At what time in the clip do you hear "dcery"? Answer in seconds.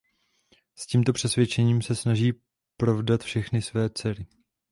3.89-4.25